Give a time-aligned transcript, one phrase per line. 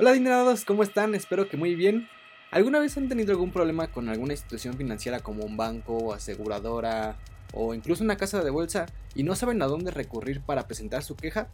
[0.00, 1.16] Hola dinerados, ¿cómo están?
[1.16, 2.08] Espero que muy bien.
[2.52, 7.16] ¿Alguna vez han tenido algún problema con alguna institución financiera como un banco, aseguradora
[7.52, 11.16] o incluso una casa de bolsa y no saben a dónde recurrir para presentar su
[11.16, 11.48] queja?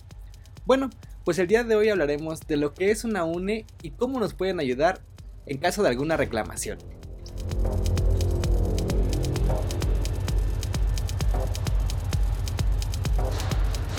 [0.67, 0.91] Bueno,
[1.25, 4.34] pues el día de hoy hablaremos de lo que es una UNE y cómo nos
[4.34, 5.00] pueden ayudar
[5.46, 6.76] en caso de alguna reclamación.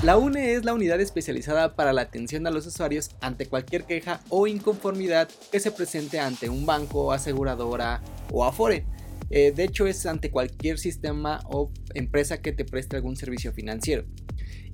[0.06, 4.22] La UNE es la unidad especializada para la atención a los usuarios ante cualquier queja
[4.30, 8.86] o inconformidad que se presente ante un banco, aseguradora o Afore.
[9.32, 14.06] Eh, de hecho, es ante cualquier sistema o empresa que te preste algún servicio financiero.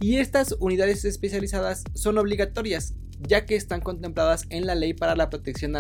[0.02, 5.29] Y estas unidades especializadas son obligatorias, ya que están contempladas en la Ley para la
[5.29, 5.73] Protección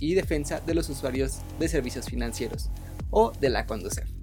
[0.00, 2.70] y Defensa de los Usuarios de Servicios Financieros,
[3.10, 4.15] o de la CONDUCEF.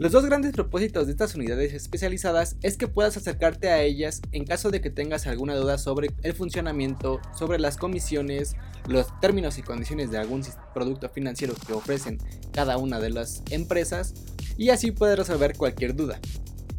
[0.00, 4.46] Los dos grandes propósitos de estas unidades especializadas es que puedas acercarte a ellas en
[4.46, 8.56] caso de que tengas alguna duda sobre el funcionamiento, sobre las comisiones,
[8.88, 10.42] los términos y condiciones de algún
[10.72, 12.16] producto financiero que ofrecen
[12.50, 14.14] cada una de las empresas
[14.56, 16.18] y así puedes resolver cualquier duda.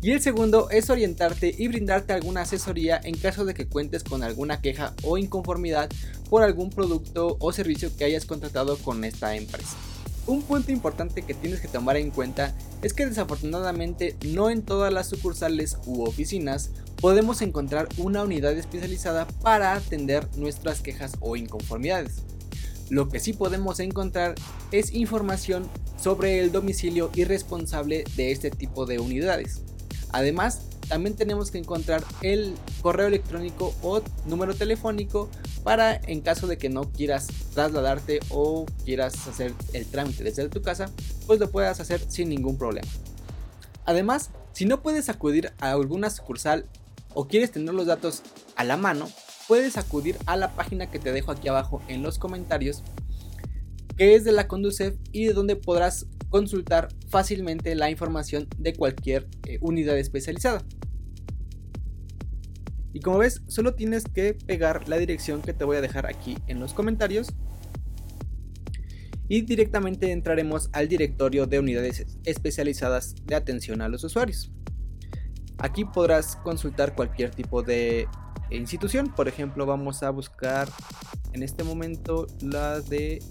[0.02, 4.23] Y el segundo es orientarte y brindarte alguna asesoría en caso de que cuentes con
[4.23, 5.91] alguna queja o inconformidad
[6.28, 9.78] por algún producto o servicio que hayas contratado con esta empresa.
[10.27, 14.94] Un punto importante que tienes que tomar en cuenta es que desafortunadamente no en todas
[14.94, 22.22] las sucursales u oficinas podemos encontrar una unidad especializada para atender nuestras quejas o inconformidades.
[22.89, 24.36] Lo que sí podemos encontrar
[24.72, 25.67] es información
[26.00, 29.61] sobre el domicilio y responsable de este tipo de unidades.
[30.11, 35.30] Además, también tenemos que encontrar el correo electrónico o número telefónico
[35.63, 40.61] para en caso de que no quieras trasladarte o quieras hacer el trámite desde tu
[40.61, 40.89] casa,
[41.27, 42.87] pues lo puedas hacer sin ningún problema.
[43.85, 46.65] Además, si no puedes acudir a alguna sucursal
[47.13, 48.21] o quieres tener los datos
[48.55, 49.09] a la mano,
[49.47, 52.83] puedes acudir a la página que te dejo aquí abajo en los comentarios,
[53.97, 59.27] que es de la Conducef y de donde podrás consultar fácilmente la información de cualquier
[59.45, 60.63] eh, unidad especializada.
[62.94, 66.38] Y como ves, solo tienes que pegar la dirección que te voy a dejar aquí
[66.47, 67.34] en los comentarios.
[69.28, 74.51] Y directamente entraremos al directorio de unidades especializadas de atención a los usuarios.
[75.57, 78.07] Aquí podrás consultar cualquier tipo de
[78.50, 79.13] institución.
[79.16, 80.68] Por ejemplo, vamos a buscar
[81.34, 83.22] en este momento la de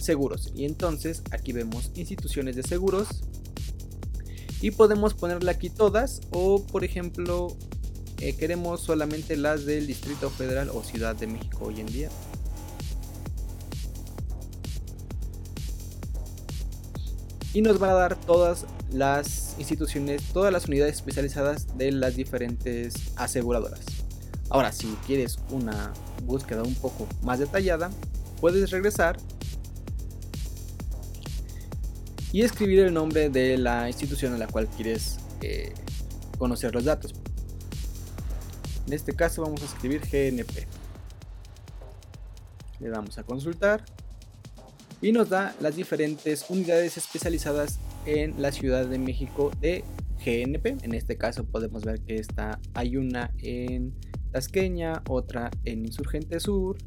[0.00, 0.52] seguros.
[0.54, 3.22] Y entonces aquí vemos instituciones de seguros
[4.60, 7.56] y podemos ponerle aquí todas o por ejemplo
[8.20, 12.10] eh, queremos solamente las del Distrito Federal o Ciudad de México hoy en día.
[17.52, 22.94] Y nos van a dar todas las instituciones, todas las unidades especializadas de las diferentes
[23.16, 23.80] aseguradoras.
[24.50, 25.92] Ahora, si quieres una
[26.24, 27.90] búsqueda un poco más detallada,
[28.40, 29.16] puedes regresar
[32.32, 35.72] y escribir el nombre de la institución a la cual quieres eh,
[36.38, 37.14] conocer los datos.
[38.86, 40.66] En este caso vamos a escribir GNP.
[42.80, 43.84] Le damos a consultar
[45.02, 49.84] y nos da las diferentes unidades especializadas en la Ciudad de México de
[50.24, 50.84] GNP.
[50.84, 53.94] En este caso podemos ver que está, hay una en
[54.32, 56.78] Tasqueña, otra en Insurgente Sur,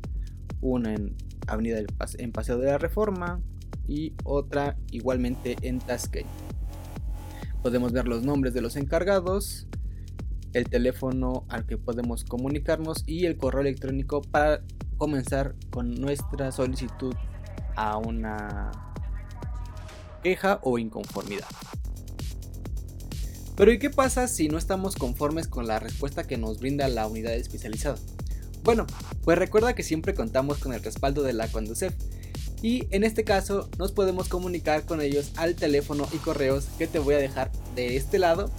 [0.62, 1.16] una en
[1.48, 1.88] Avenida del
[2.18, 3.42] en Paseo de la Reforma,
[3.88, 6.30] y otra igualmente en Tasqueña.
[7.62, 9.68] Podemos ver los nombres de los encargados,
[10.54, 14.62] el teléfono al que podemos comunicarnos y el correo electrónico para
[14.98, 17.16] comenzar con nuestra solicitud
[17.76, 18.72] a una
[20.22, 21.48] queja o inconformidad.
[23.56, 27.08] Pero ¿y qué pasa si no estamos conformes con la respuesta que nos brinda la
[27.08, 27.98] unidad especializada?
[28.64, 28.88] Bueno,
[29.24, 31.94] pues recuerda que siempre contamos con el respaldo de la Conducef
[32.64, 36.98] y en este caso nos podemos comunicar con ellos al teléfono y correos que te
[36.98, 38.50] voy a dejar de este lado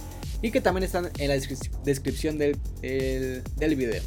[0.43, 1.35] y que también están en la
[1.83, 2.55] descripción del,
[3.75, 4.03] video.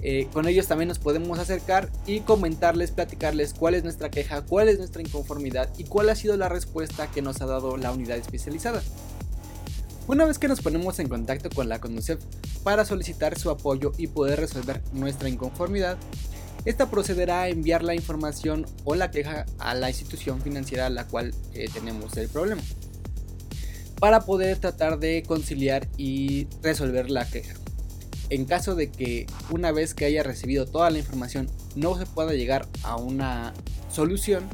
[0.00, 4.70] Eh, con ellos también nos podemos acercar y comentarles, platicarles cuál es nuestra queja, cuál
[4.70, 8.16] es nuestra inconformidad y cuál ha sido la respuesta que nos ha dado la unidad
[8.16, 8.82] especializada.
[10.08, 12.20] Una vez que nos ponemos en contacto con la CONUCEF
[12.64, 15.98] para solicitar su apoyo y poder resolver nuestra inconformidad,
[16.64, 21.06] esta procederá a enviar la información o la queja a la institución financiera a la
[21.06, 22.62] cual eh, tenemos el problema
[24.02, 27.54] para poder tratar de conciliar y resolver la queja.
[28.30, 32.32] En caso de que una vez que haya recibido toda la información no se pueda
[32.32, 33.54] llegar a una
[33.88, 34.48] solución,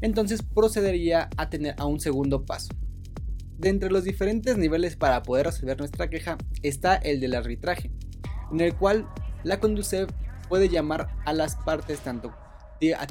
[0.00, 2.70] entonces procedería a tener a un segundo paso.
[3.56, 7.92] De entre los diferentes niveles para poder resolver nuestra queja está el del arbitraje,
[8.50, 9.08] en el cual
[9.44, 10.10] la Conducef
[10.48, 12.32] puede llamar a las partes tanto,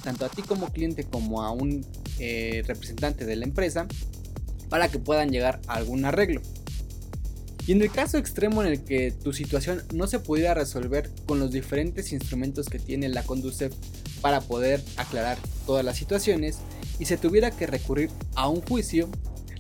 [0.04, 1.86] tanto a ti como cliente como a un
[2.20, 3.88] eh, representante de la empresa
[4.70, 6.42] para que puedan llegar a algún arreglo.
[7.68, 11.40] Y en el caso extremo en el que tu situación no se pudiera resolver con
[11.40, 13.74] los diferentes instrumentos que tiene la Conducef
[14.22, 16.60] para poder aclarar todas las situaciones
[16.98, 19.10] y se tuviera que recurrir a un juicio,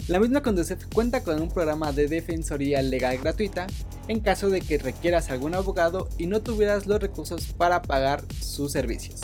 [0.08, 3.68] la misma Conducef cuenta con un programa de defensoría legal gratuita
[4.08, 8.72] en caso de que requieras algún abogado y no tuvieras los recursos para pagar sus
[8.72, 9.20] servicios.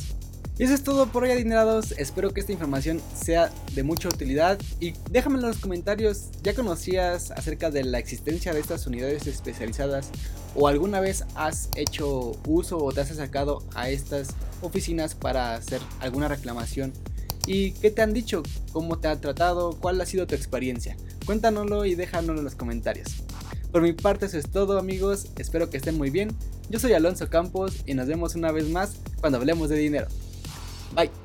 [0.57, 4.59] Y eso es todo por hoy adinerados, espero que esta información sea de mucha utilidad
[4.79, 10.11] y déjame en los comentarios, ¿ya conocías acerca de la existencia de estas unidades especializadas
[10.53, 15.81] o alguna vez has hecho uso o te has acercado a estas oficinas para hacer
[16.01, 16.93] alguna reclamación?
[17.45, 18.43] ¿Y qué te han dicho?
[18.71, 19.77] ¿Cómo te han tratado?
[19.79, 20.95] ¿Cuál ha sido tu experiencia?
[21.25, 23.09] Cuéntanoslo y déjanoslo en los comentarios.
[23.71, 26.29] Por mi parte eso es todo amigos, espero que estén muy bien.
[26.69, 30.07] Yo soy Alonso Campos y nos vemos una vez más cuando hablemos de dinero.
[30.95, 31.22] Bye.